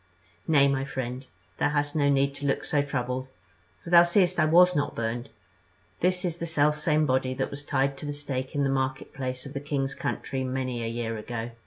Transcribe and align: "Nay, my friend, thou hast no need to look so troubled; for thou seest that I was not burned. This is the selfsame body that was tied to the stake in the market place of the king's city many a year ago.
"Nay, 0.47 0.67
my 0.67 0.83
friend, 0.83 1.27
thou 1.59 1.69
hast 1.69 1.95
no 1.95 2.09
need 2.09 2.33
to 2.33 2.47
look 2.47 2.65
so 2.65 2.81
troubled; 2.81 3.27
for 3.83 3.91
thou 3.91 4.01
seest 4.01 4.35
that 4.35 4.41
I 4.41 4.45
was 4.49 4.75
not 4.75 4.95
burned. 4.95 5.29
This 5.99 6.25
is 6.25 6.39
the 6.39 6.47
selfsame 6.47 7.05
body 7.05 7.35
that 7.35 7.51
was 7.51 7.63
tied 7.63 7.97
to 7.99 8.07
the 8.07 8.11
stake 8.13 8.55
in 8.55 8.63
the 8.63 8.69
market 8.71 9.13
place 9.13 9.45
of 9.45 9.53
the 9.53 9.59
king's 9.59 9.95
city 9.95 10.43
many 10.43 10.81
a 10.83 10.87
year 10.87 11.17
ago. 11.19 11.51